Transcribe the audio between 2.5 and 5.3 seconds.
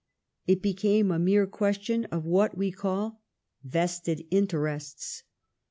we call vested interests.